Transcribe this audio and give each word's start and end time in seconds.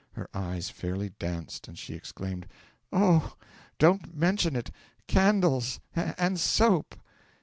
Her 0.13 0.27
eyes 0.33 0.71
fairly 0.71 1.09
danced, 1.19 1.67
and 1.67 1.77
she 1.77 1.93
exclaimed: 1.93 2.47
'Oh! 2.91 3.35
Don't 3.77 4.15
mention 4.17 4.55
it! 4.55 4.71
Candles! 5.07 5.79
and 5.95 6.39
soap! 6.39 6.95